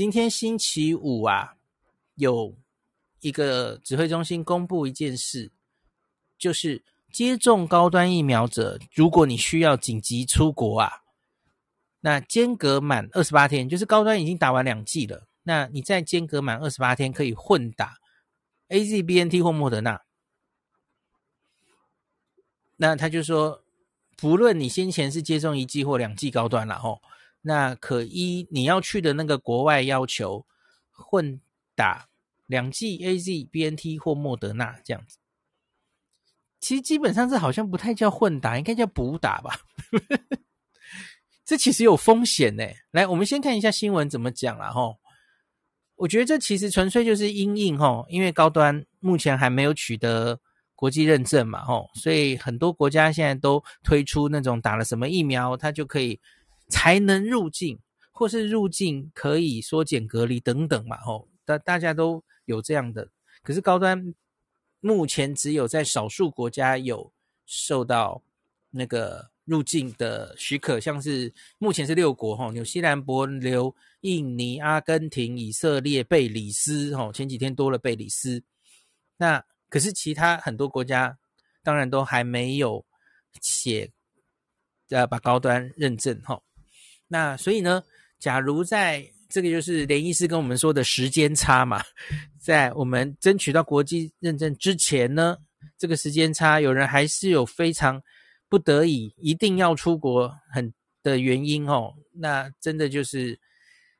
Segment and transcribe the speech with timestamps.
[0.00, 1.56] 今天星期五啊，
[2.14, 2.56] 有
[3.20, 5.52] 一个指挥中心公布一件事，
[6.38, 11.02] 就是接种高端疫苗者，如果你需要紧急出国啊，
[12.00, 17.98] 那间隔满二十八天，就是高端已经打完两剂了，那你再间隔满二十八天可以混打
[18.70, 20.00] AZ、BNT 或莫德纳。
[22.78, 23.62] 那他就说，
[24.16, 27.02] 不论你先前是接种一剂或两剂高端了吼。
[27.42, 30.46] 那可依你要去的那个国外要求，
[30.90, 31.40] 混
[31.74, 32.08] 打
[32.46, 35.16] 两剂 AZ、BNT 或莫德纳这样子。
[36.60, 39.58] 其实基本上这好像不太叫混打，应该叫补打吧？
[41.46, 42.64] 这其实有风险呢。
[42.90, 44.94] 来，我们先看一下新闻怎么讲了哈。
[45.96, 50.38] 我觉得这其实纯粹就是因应哈，因为高端目前还没有取得
[50.74, 56.20] 国际认证嘛哈，所以很多国家现在都推出那种打了什么疫苗，它就可以。
[56.70, 57.78] 才能入境，
[58.12, 63.10] 或是入境可以缩减隔离等等嘛，吼，大大家都有这样的。
[63.42, 64.14] 可是高端
[64.80, 67.12] 目前只有在少数国家有
[67.44, 68.22] 受到
[68.70, 78.42] 那个入境的许可，像是目前是六国，吼，纽西兰、帛琉、印尼、阿根廷、以色列、贝里斯，吼，前几天多了贝里斯。
[79.16, 81.18] 那可是其他很多国家
[81.62, 82.84] 当然都还没有
[83.40, 83.90] 写，
[84.90, 86.42] 呃，把高端认证，吼。
[87.12, 87.82] 那所以呢，
[88.20, 91.82] 假如在这个就是连医师跟我们说的时间差嘛，
[92.38, 95.36] 在我们争取到国际认证之前呢，
[95.76, 98.00] 这个时间差，有人还是有非常
[98.48, 100.72] 不得已一定要出国很
[101.02, 101.92] 的原因哦。
[102.12, 103.36] 那真的就是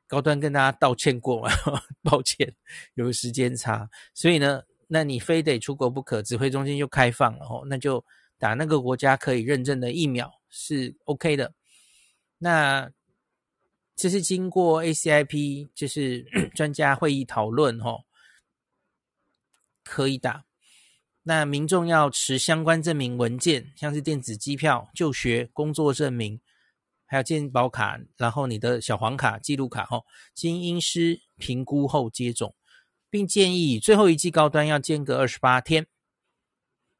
[0.07, 1.49] 高端跟大家道歉过嘛，
[2.01, 2.53] 抱歉
[2.93, 8.03] 有时间差，所以呢，那你非得出国不可，指挥中心就开放了哦，那就
[8.39, 11.53] 打那个国家可以认证的疫苗是 OK 的，
[12.37, 12.89] 那。
[13.95, 16.25] 这是经过 ACIP 就是
[16.55, 18.03] 专家会议讨论齁，
[19.83, 20.45] 可以打。
[21.23, 26.41] 那民众要持相关证明文件，像是电子机票、就学、工作证明，
[27.05, 32.55] 还有健保卡，然后你的小黄卡、记录卡齁，经医师评估后接种，
[33.11, 35.85] 并建议最后一剂高端要间隔二十八天。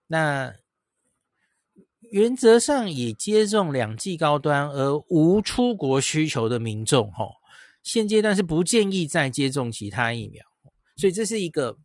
[0.06, 0.54] 那
[2.12, 7.36] 原则上，已接种两剂高端而无出国需求的民众，吼，
[7.84, 10.44] 现阶段是不建议再接种其他疫苗。
[10.98, 11.78] 所以这是一个，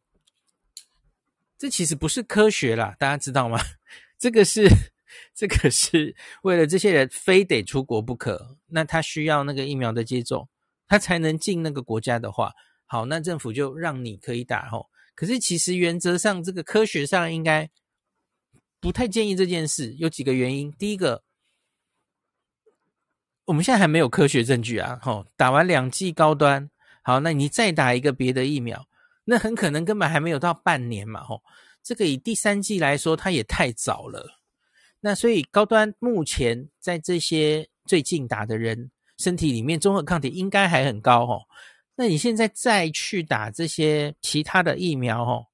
[1.56, 3.60] 这其实不是科学啦，大家知道吗？
[4.18, 4.68] 这个是，
[5.32, 10.48] 这个是为了这些人非得出国不可，那他需要那个疫苗的接种，
[10.88, 12.52] 他才能进那个国家的话，
[12.84, 14.88] 好，那政府就让你可以打，吼。
[15.14, 17.70] 可是其实原则上，这个科学上应该。
[18.80, 20.70] 不太建议这件事，有几个原因。
[20.72, 21.24] 第一个，
[23.46, 24.98] 我们现在还没有科学证据啊。
[25.02, 26.70] 吼，打完两剂高端，
[27.02, 28.86] 好，那你再打一个别的疫苗，
[29.24, 31.24] 那很可能根本还没有到半年嘛。
[31.24, 31.42] 吼，
[31.82, 34.40] 这个以第三剂来说，它也太早了。
[35.00, 41.26] 那所以高端目前在这些最近打的人身体里面，中和抗体应该还很高。
[41.26, 41.42] 吼，
[41.96, 45.46] 那你现在再去打这些其他的疫苗，吼。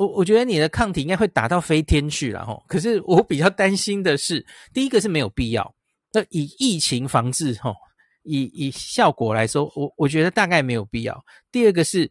[0.00, 5.74] 我我觉得你的抗体应该会打到飞天去了吼，可是我比较担心的是，第一个是没有必要。
[6.10, 7.76] 那以疫情防治吼，
[8.22, 11.22] 以以效果来说，我我觉得大概没有必要。
[11.52, 12.10] 第二个是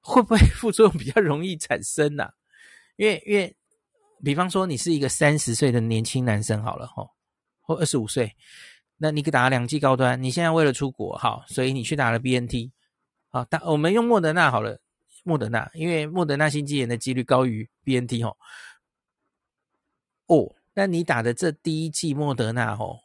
[0.00, 2.30] 会不会副作用比较容易产生呐？
[2.96, 3.54] 因为因为
[4.24, 7.10] 比方说你是一个三十岁的年轻男生好了吼，
[7.60, 8.32] 或二十五岁，
[8.96, 12.70] 那你给打了两剂高端，你现在为了出国好，所以你去打了 BNT，
[13.28, 14.80] 好，打我们用莫德纳好了。
[15.22, 18.36] 莫德纳，因为莫德纳心肌炎的几率高于 BNT 哦。
[20.26, 22.98] 哦，那你打的这第一剂莫德纳哦，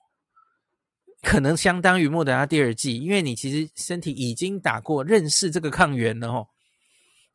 [1.21, 6.47] 可能相当于莫德纳第二剂，因为你其实身体已经打过，认识这个抗原了哦。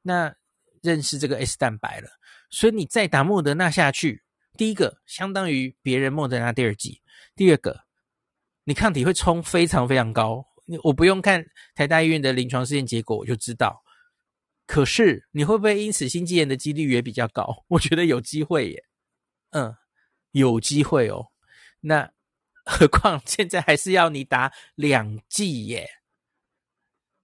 [0.03, 0.35] 那
[0.81, 2.09] 认识这个 S 蛋白了，
[2.51, 4.23] 所以你再打莫德纳下去，
[4.57, 7.01] 第一个相当于别人莫德纳第二剂，
[7.37, 7.83] 第二个
[8.65, 10.45] 你抗体会冲非常非常高。
[10.85, 13.83] 我不用看台大医院的临床试验结果，我就知道。
[14.73, 17.63] 可是你会不会因此心肌炎的几率也比较高？
[17.69, 18.85] 我觉得有机会耶，
[19.51, 19.77] 嗯，
[20.31, 21.27] 有机会哦。
[21.81, 22.11] 那
[22.65, 25.87] 何况现在还是要你打两剂耶。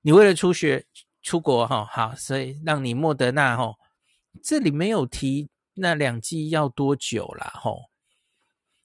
[0.02, 0.84] 你为了出学
[1.22, 3.74] 出国哈，好，所以让你莫德纳哈，
[4.44, 7.72] 这里没有提那两剂要多久啦哈？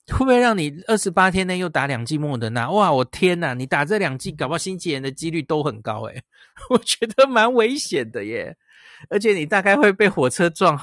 [0.07, 2.69] 会不会让你二十八天内又打两剂莫德纳？
[2.69, 3.53] 哇，我天哪！
[3.53, 6.23] 你打这两剂，搞不好心肌炎的几率都很高诶，
[6.69, 8.57] 我觉得蛮危险的耶。
[9.09, 10.77] 而且你大概会被火车撞，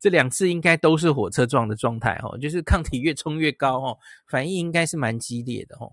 [0.00, 5.92] 这两次应该都是火车撞的状态哦，就是抗体越冲越高哦，反应应该是蛮激烈的哦。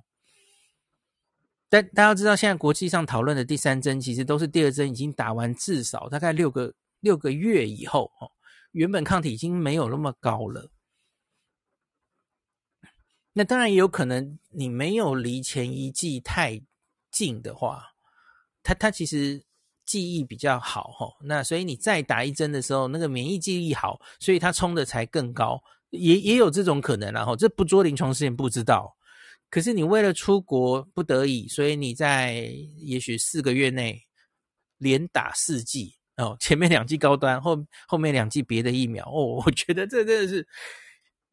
[1.70, 8.32] 但大家知道，现在国际上讨论的第三针，其实都是第二针已经打完至少大概六个六个月以后，哦，
[8.72, 10.70] 原本抗体已经没有那么高了。
[13.34, 16.62] 那当然也有可能，你没有离前一剂太
[17.10, 17.94] 近的话，
[18.62, 19.44] 它它其实
[19.86, 21.08] 记忆比较好，哈。
[21.24, 28.98] 那所以你再打一针的时候，那个免疫记忆好，所以它冲的才更高，也也有这种可能，然后这不做临床试验不知道。
[29.50, 34.02] 可是你为了出国不得已，所以你在也许四个月内
[34.78, 37.58] 连打四剂哦，前面两剂高端，后
[37.88, 40.48] 后面两剂别的疫苗哦，我觉得这真的是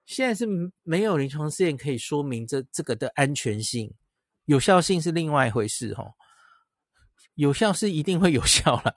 [0.09, 0.45] 现在是
[0.83, 3.95] 没有临床试验可以说明这这个的安全性、
[4.47, 6.13] 有效性是另外一回事哦，
[7.35, 8.93] 有效是一定会有效啦，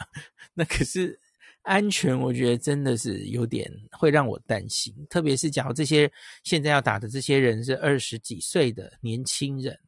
[0.56, 1.20] 那可是。
[1.64, 6.12] 安全，我觉得真的是有点会让我担心，特别是假如这些
[6.44, 9.80] 现在要打的这些人是二十几岁的年轻人，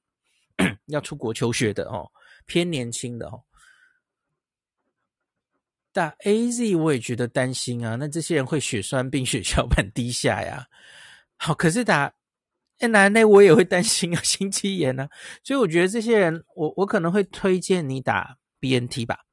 [0.85, 2.07] 要出国求学的哦，
[2.45, 3.41] 偏年轻的哦。
[5.91, 10.67] 打 AZ 我也觉得担心啊，那这些人会血栓病、血小板低下呀。
[11.45, 12.13] 好，可是打
[12.79, 15.09] mRNA 我也会担心啊，心肌炎啊，
[15.43, 19.25] 所以我觉得这些人，我我可能会推荐你打 BNT 吧。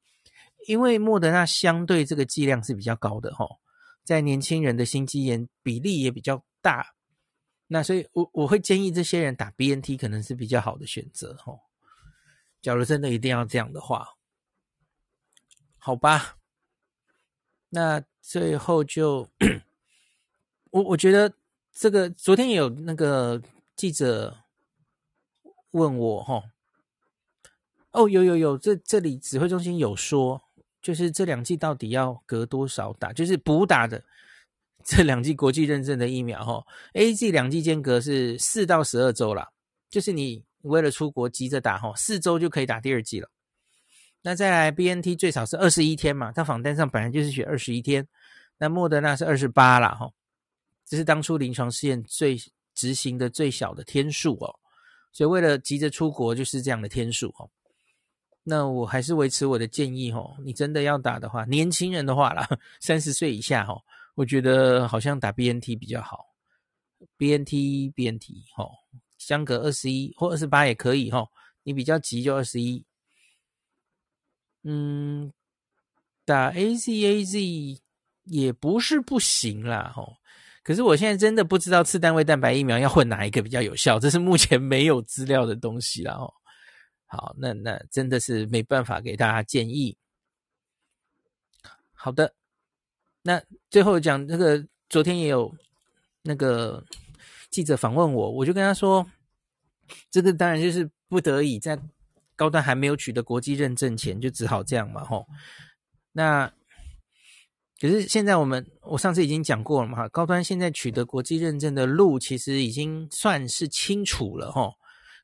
[0.66, 3.58] 因为莫德纳相对这个剂量是比较高的齁，
[4.02, 6.94] 在年轻人的心肌炎比例也比较大，
[7.68, 11.60] 那所以我我会建议这些人打 BNT 可能是比较好的选择齁。
[12.60, 14.16] 假如真的一定要这样的话，
[15.78, 16.38] 好吧，
[17.68, 19.28] 那最后就
[20.72, 21.32] 我我觉得
[21.72, 23.40] 这个昨天也有那个
[23.76, 24.36] 记者
[25.70, 26.42] 问我哈，
[27.92, 30.42] 哦有有有，这这里指挥中心有说。
[30.82, 33.12] 就是这两剂到底要隔多少打？
[33.12, 34.02] 就是补打的
[34.82, 36.64] 这两剂国际认证的疫苗，哈
[36.94, 39.50] ，A G 两剂间隔是四到十二周啦。
[39.90, 43.28] 就是你为了出国急着打，哈，四周就可以打第二剂了。
[44.22, 48.08] 那再来 BNT 最少是二十一天嘛，它访单上本来就是写二十一天，
[48.56, 50.10] 那莫德纳是二十八啦，哈，
[50.90, 52.36] 这是当初临床试验最
[52.74, 54.52] 执行的最小的天数哦。
[55.12, 57.48] 所以为了急着出国，就是这样的天数，哦。
[58.42, 62.48] 那我还是维持我的建议吼，你真的要打的话，年轻人的话啦，
[62.80, 63.80] 三十岁以下吼，
[64.16, 66.26] 我觉得好像打 BNT 比较好
[67.18, 68.72] ，BNT BNT 吼，
[69.16, 71.30] 相隔二十一或二十八也可以吼，
[71.62, 72.84] 你比较急就二十一，
[74.64, 75.32] 嗯，
[76.24, 77.78] 打 AZAZ
[78.24, 80.16] 也不是不行啦吼，
[80.62, 86.32] 可是我现在真的不知道次单位蛋白疫苗要混哪一个比较有效，这是目前没有资料的东西了哦。
[87.06, 89.96] 好，那那真的是没办法给大家建议。
[91.92, 92.34] 好的，
[93.22, 95.54] 那最后讲那个，昨天也有
[96.22, 96.84] 那个
[97.50, 99.10] 记者访问我，我就跟他说，
[100.10, 101.78] 这个当然就是不得已，在
[102.36, 105.26] 高端还没有取得国际认证前，就只好这样嘛，吼。
[106.12, 106.52] 那
[107.80, 114.74] 可是现在我们，我上次已经讲过了嘛，高端现在取得国际认证的路其实已经算是清楚了，吼。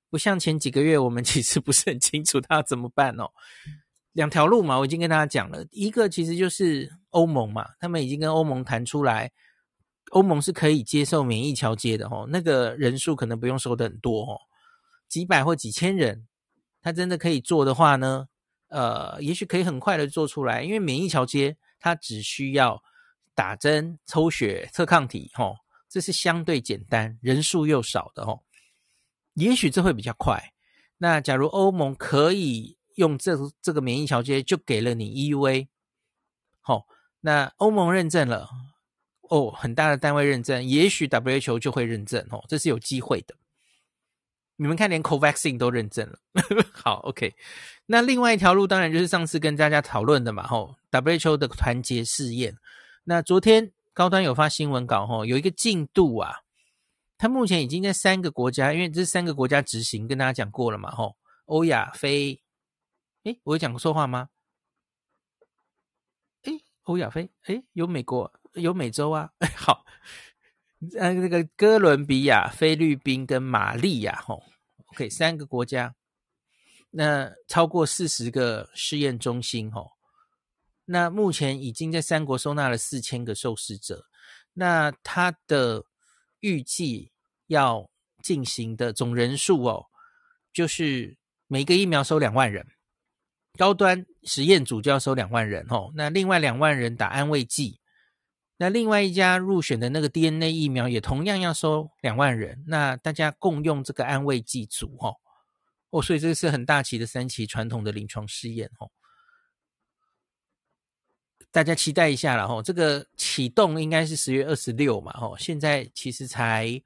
[0.08, 3.29] 不像前几个月，我们 其实不是很清楚他要怎么办哦。
[4.12, 9.31] 两条路嘛，我已经跟大家讲了，一个其实就是欧盟嘛，他们已经跟欧盟谈出来，
[10.12, 14.38] 欧盟是可以接受免疫桥接的哦，那个人数可能不用收的很多哦，
[15.09, 16.26] 几百或几千人，
[16.81, 18.29] 他真的可以做的话呢，
[18.69, 22.83] 呃，也许可以很快的做出来，因为免疫桥接它只需要
[23.35, 25.56] 打针、抽血、测抗体，哦，
[25.88, 28.42] 这是相对简单，人数又少的哦。
[29.35, 30.52] 也许这会比较快。
[30.99, 35.68] 那假如欧盟可以用这这个免疫桥接，就给了你 EUA，
[36.61, 36.87] 好、
[37.21, 38.49] 那欧盟认证了，
[39.28, 43.37] 哦，很大的单位认证，也许 WHO 就会认证哦，这是有机会的。
[44.56, 46.18] 你们看，连 COVAXIN 都认证了，
[46.72, 47.34] 好，OK。
[47.86, 52.56] 那另外一条路当然就是上次跟大家讨论的嘛，吼、，WHO 的团结试验。
[53.04, 56.40] 那昨天高端有发新闻稿，吼、有一个进度啊。
[57.18, 62.42] 他目前已经在三个国家，因为这三个国家执行，跟大家讲过了嘛，吼，欧亚非，
[63.25, 64.28] 诶，我有讲错话吗？
[66.42, 69.84] 诶，欧亚非，诶，有美国，有美洲啊， 好，
[70.99, 74.42] 呃，那个哥伦比亚、菲律宾跟马利亚，吼
[74.92, 75.95] ，OK，三个国家，
[76.90, 79.92] 那超过四十个试验中心，吼，
[80.85, 84.06] 那目前已经在三国收纳了四千个受试者，
[84.54, 85.85] 那他的。
[86.40, 87.11] 预计
[87.47, 87.90] 要
[88.23, 89.87] 进行的总人数哦，
[90.52, 91.16] 就是
[91.49, 92.64] 每个疫苗收两万人，
[93.56, 95.90] 高端实验组就要收两万人哦。
[95.97, 97.80] 那另外两万人打安慰剂，
[98.58, 102.64] 那另外一家入选的那个 DNA 疫苗也同样要收两万人。
[102.66, 105.16] 那大家共用这个安慰剂组哦。
[105.90, 108.90] 哦，所以这个是很大期的三期传统的临床试验哦。
[111.52, 116.82] 大家期待一下了哈，这个启动应该是十月二十六嘛，哦，现在其实才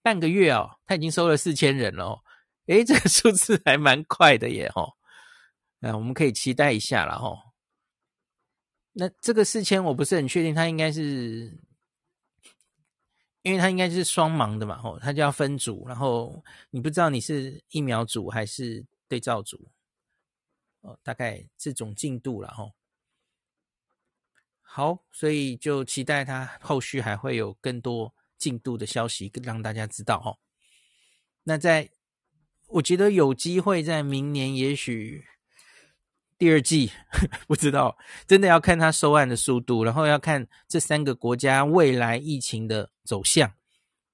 [0.00, 2.20] 半个月哦，他已经收了四千人了哦，
[2.68, 4.94] 诶，这个数字还蛮快的耶，哦，
[5.80, 7.47] 那我们可以期待一下了哦。
[8.92, 11.56] 那这个四千我不是很确定，他应该是，
[13.42, 19.70] 因为他应该是双盲的嘛，哦，他就要分组，然后你不知道你是疫苗组还是对照组，
[20.80, 22.72] 哦，大概这种进度了吼。
[24.60, 30.38] 好，所以就期待他后续还会有更多进度的消息让大家知道哦。
[31.44, 31.90] 那在，
[32.66, 35.24] 我觉得有机会在明年，也许
[36.38, 36.92] 第二季
[37.48, 43.52] 不知道，真的要看他收案的速度，然后要看这三个国家未来疫情的走向。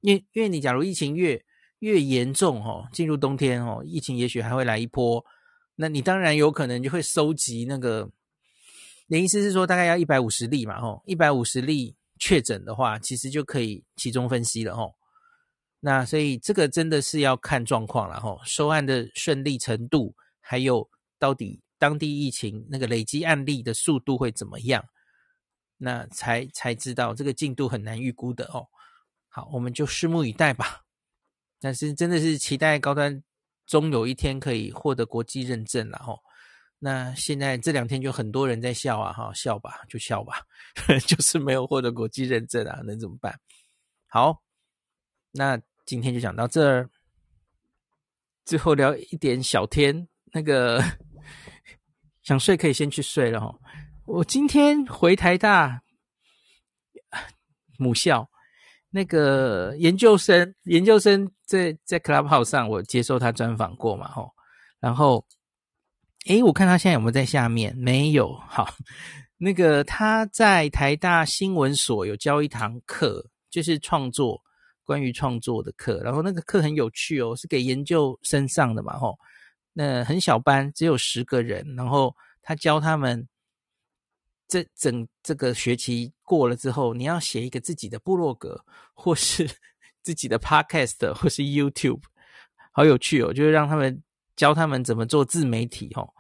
[0.00, 1.44] 因为因为你假如疫情越
[1.80, 5.24] 越严重哦，进入冬天哦，疫情也许还会来一波，
[5.76, 8.10] 那你当然有可能就会收集那个。
[9.06, 10.80] 你的意思是说，大概要一百五十例嘛？
[10.80, 14.94] 吼，一百五十例确诊的话，其实就可以集中分析了，吼。
[15.80, 18.40] 那所以这个真的是要看状况了，吼。
[18.44, 20.88] 收案的顺利程度，还有
[21.18, 24.84] 到底当地疫情那个累积案例的速度会怎么样？
[25.76, 28.66] 那才才知道这个进度很难预估的哦。
[29.28, 30.82] 好，我们就拭目以待吧。
[31.60, 33.22] 但是真的是期待高端
[33.66, 36.18] 终有一天可以获得国际认证了，哦。
[36.78, 40.42] 那现在这两天就很多人在笑啊，哈，笑吧，就笑吧，
[41.06, 43.38] 就是没有获得国际认证啊，能怎么办？
[44.06, 44.42] 好，
[45.32, 46.90] 那今天就讲到这儿，
[48.44, 50.82] 最后聊一点小天，那个
[52.24, 53.54] 想睡可以先去睡了哈。
[54.06, 55.80] 我今天回台大
[57.78, 58.28] 母校，
[58.90, 64.28] 那个研究生，研究生在在 Clubhouse 上，我接受他专访过嘛，哈，
[64.80, 65.24] 然后。
[66.26, 67.76] 诶，我看他现在有没有在下面？
[67.76, 68.32] 没有。
[68.48, 68.66] 好，
[69.36, 74.40] 那个他在台大新闻所有教一堂课，就是创作，
[74.84, 76.00] 关于创作的课。
[76.02, 79.14] 然后那个课很有趣哦，是给研究生上的嘛，吼。
[79.74, 81.76] 那很小班，只有十个人。
[81.76, 83.28] 然后他教他们，
[84.48, 88.64] 这整这个学期过了之后，你要写一个自己的部落格，
[88.94, 89.46] 或是
[90.02, 92.00] 自己的 podcast，或是 YouTube，
[92.72, 94.02] 好有趣哦，就是让他们。
[94.36, 96.12] 教他们怎么做自媒体，吼，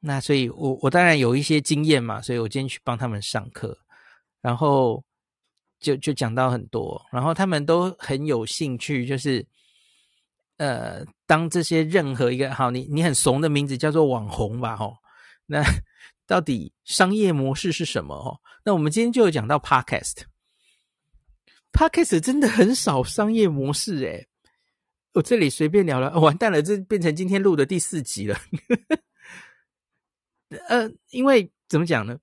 [0.00, 3.78] 那所以我我当然有一些经验嘛，所以我今天去帮他们上课，
[4.40, 5.04] 然后
[5.78, 9.46] 就就讲到很多，然后他们都很有兴趣，就是
[10.56, 14.98] 呃，当这些任何一个好，你你很怂的名字叫做网红吧，吼，
[15.46, 15.62] 那
[16.26, 18.14] 到底商业模式是什么？
[18.14, 24.28] 哦，那我们今天就有讲到 Podcast，Podcast 真的很少商业模式，诶。
[25.14, 28.36] 我这里随便聊了，完蛋了，这变成今天录的第四集了。
[30.68, 32.18] 呃，因为怎么讲呢，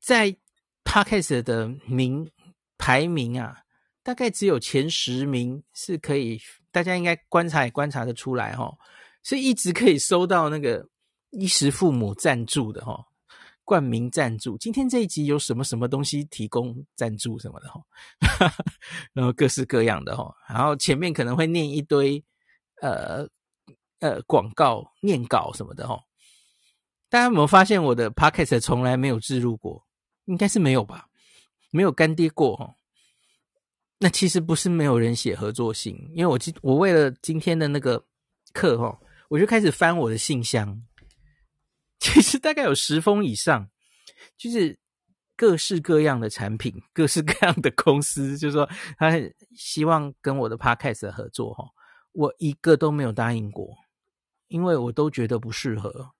[0.00, 0.34] 在
[0.82, 2.30] Podcast 的名
[2.78, 3.64] 排名啊，
[4.02, 6.40] 大概只有前十名是可以，
[6.74, 8.76] 大家应该观察也观察得出来齁，
[9.22, 10.84] 是一直可以收到那个
[11.30, 13.00] 衣食父母赞助的齁。
[13.62, 17.80] 冠名赞助，今天这一集有什么什么东西提供赞助什么的哈，
[19.14, 22.22] 然后各式各样的哈，然后前面可能会念一堆
[22.82, 23.26] 呃
[24.00, 25.98] 呃广告念稿什么的哈。
[27.08, 29.86] 大家有没有发现我的 podcast 从来没有置入过？
[30.26, 31.06] 应该是没有吧？
[31.70, 32.74] 没有干爹过哈。
[33.98, 38.04] 那其实不是没有人写合作信，因为我今我为了今天的那个
[38.52, 38.98] 课哈，
[39.28, 40.82] 我就开始翻我的信箱。
[42.00, 43.70] 其实大概有十封以上，
[44.36, 44.78] 就是
[45.36, 49.10] 各式各样的产品，各式各样的公司，就是说他
[49.56, 51.64] 希望跟我的 podcast 合作哈，
[52.12, 53.74] 我一个都没有答应过，
[54.48, 56.10] 因为我都觉得不适合，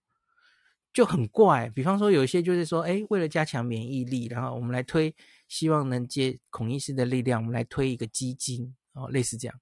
[0.92, 1.68] 就很怪。
[1.74, 5.14] 比方说有一些就是说，诶，为了加强免疫力，然后我们来推，
[5.54, 9.54] 希望能借孔医师的力量，我们来推一个基金哦，类似这样，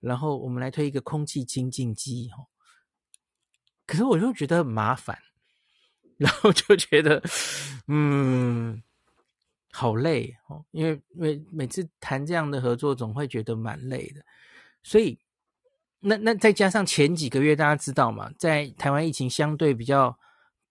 [0.00, 2.44] 然后我们来推一个空气清净机哈，
[3.86, 5.16] 可是我就觉得很麻烦。
[6.18, 7.22] 然后就觉得，
[7.86, 8.82] 嗯，
[9.70, 14.20] 好累哦，因为每每次谈这样的合作，总会觉得蛮累的。
[14.82, 15.16] 所以，
[16.00, 20.18] 那那再加上前几个月，大家知道嘛，在台湾疫情相对比较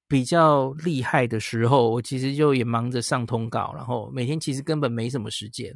[0.07, 5.73] 比较厉害的时候，我其实就也忙着上通告，然后每天其实根本没什么时间。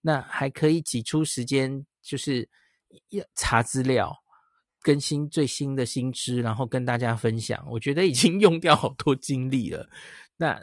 [0.00, 2.48] 那还可以挤出时间，就是
[3.10, 4.16] 要查资料。
[4.84, 7.64] 更新最新的新知，然后跟大家分享。
[7.70, 9.88] 我觉得已经 用掉好多精力了。
[10.36, 10.60] 那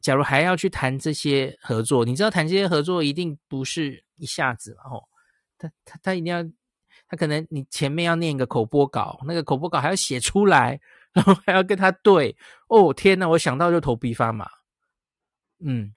[0.00, 4.84] 假如还要去谈这些合作，你知道谈这些合作一定不是一下子嘛？
[4.88, 5.08] 吼，
[5.58, 6.40] 他他他一定要
[7.08, 10.80] 他可能你前面要念一个口播稿，那个口播稿还要写出来，
[11.12, 12.36] 然后还要跟他对。
[12.68, 14.48] 哦天呐，我想到就头皮发麻。
[15.60, 15.94] 嗯，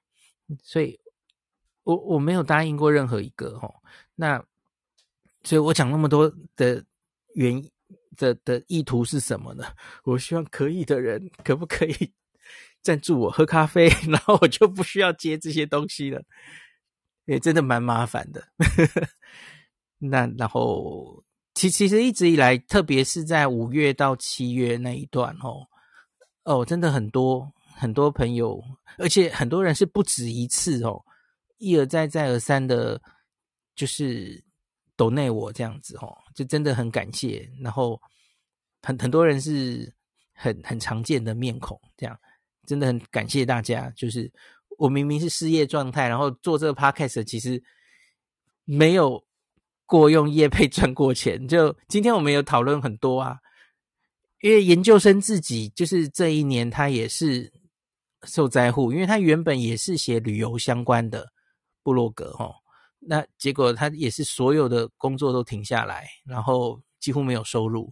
[0.63, 0.99] 所以
[1.83, 3.73] 我我没有答应过任何一个齁。
[4.15, 4.43] 那
[5.43, 6.83] 所以我讲那么多的
[7.35, 7.71] 原因
[8.17, 9.65] 的的意图是什么呢？
[10.03, 12.13] 我希望可以的人可不可以
[12.81, 16.23] 赞助我喝咖啡， 然后我就不需要接这些东西了。
[17.25, 18.43] 也真的蛮麻烦的。
[19.99, 25.67] 那然后，其其实一直以来，特别是在五月到七月那一段哦，
[26.43, 28.63] 哦，真的很多很多朋友，
[28.97, 31.03] 而且很多人是不止一次哦，
[31.57, 33.01] 一而再再而三的，
[33.75, 34.43] 就是
[34.95, 37.49] 抖内我这样子哦，就真的很感谢。
[37.59, 38.01] 然后
[38.81, 39.93] 很很多人是
[40.33, 42.17] 很很常见的面孔，这样
[42.65, 44.31] 真的很感谢大家，就是。
[44.77, 47.63] 我明明是失业状态，然后做这个 podcast，其实
[48.65, 49.23] 没有
[49.91, 51.45] 过用业配赚过钱。
[51.49, 53.39] 就今天我们有讨论很多啊，
[54.39, 57.51] 因为研究生自己就是这一年他也是
[58.23, 61.27] 受灾户，因为他原本也是写旅游相关的
[61.83, 62.55] 部落格哦，
[62.99, 67.91] 那结果他也是所有的工作都停下来，然后几乎没有收入，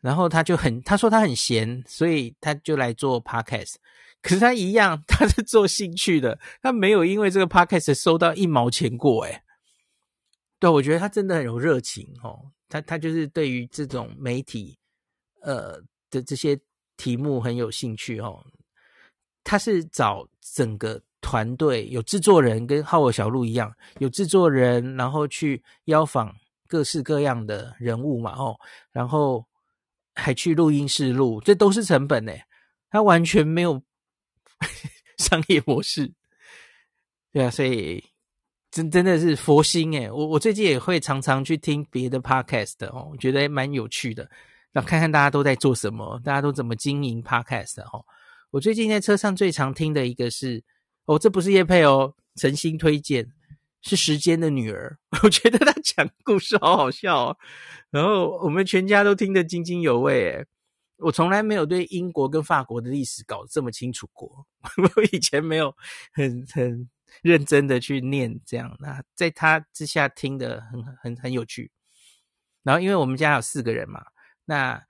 [0.00, 3.74] 然后他就很他说他很闲，所以他就来做 podcast。
[4.22, 9.42] 可是他一样， 他是做兴趣的，他没有因为这个 podcast 收到一毛钱过，诶。
[10.58, 14.78] 对，我觉得他真的很有热情哦，他他就是对于这种媒体，
[15.42, 16.58] 呃的这些
[16.96, 18.44] 题目很有兴趣哦。
[19.44, 26.34] 他是找整个团队，有制作人跟浩尔小路一样，有制作人，然后去邀访
[26.66, 28.58] 各式各样的人物嘛，哦，
[28.92, 29.46] 然后
[30.14, 32.44] 还去录音室录，这都是成本诶，
[32.90, 33.82] 他完全没有。
[35.18, 36.12] 商业模式，
[37.32, 38.04] 对啊，所以
[38.70, 44.28] 真真的是佛心诶，我我最近也会常常去听别的 podcast 哦，我觉得蛮有趣的，
[44.72, 48.04] 然后看看大家都在做什么，大家都怎么经营 podcast 哦。
[48.50, 50.62] 我最近在车上最常听的一个是，
[51.06, 53.26] 哦，这不是业配哦，诚心推荐，
[53.82, 57.36] 是时间的女儿， 我觉得他讲故事好好笑哦，
[57.90, 60.46] 然后我们全家都听得津津有味诶。
[60.98, 64.44] 我从来没有对英国跟法国的历史搞得这么清楚过，
[64.96, 65.72] 我以前没有
[66.12, 66.88] 很很
[67.22, 71.70] 认真的去念这样，那在他之下听得很很很有趣。
[72.62, 74.04] 然后因为我们家有四个人嘛，
[74.44, 74.82] 那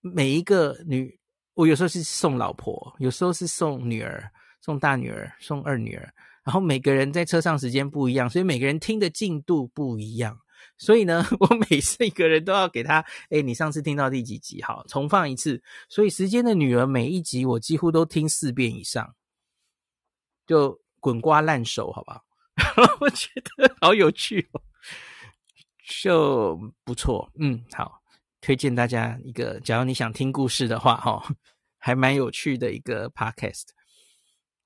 [0.00, 1.18] 每一个女，
[1.54, 6.12] 我有时候是送老婆，有时候是送女儿，送大女儿，送二女儿，
[6.44, 10.38] 然后每个人在车上时间不一样，所以每个人听的进度不一样。
[10.78, 14.62] 所以呢， 我每次一个人都要给他，诶，你上次听到第几集？
[14.62, 15.62] 好，重放一次。
[15.88, 19.14] 所以时间的女儿每一集我几乎都听四遍以上，
[20.46, 22.20] 就滚瓜烂熟，好吧？
[22.98, 24.60] 我觉得好有趣哦，
[26.02, 27.30] 就不错。
[27.38, 28.02] 嗯，好，
[28.40, 31.22] 推荐大家一个，假如你想听故事的话，哈，
[31.78, 33.66] 还蛮有趣的一个 podcast。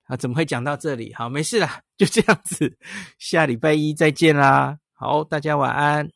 [0.05, 1.13] 啊，怎么会讲到这里？
[1.13, 2.75] 好，没事啦，就这样子，
[3.19, 4.79] 下礼拜一再见啦。
[4.95, 6.11] 好，大家晚安。